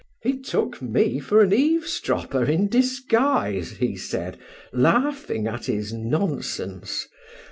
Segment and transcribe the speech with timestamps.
[0.23, 4.39] He took me for an eavesdropper in disguise, he said,
[4.73, 7.07] laughing at his nonsense.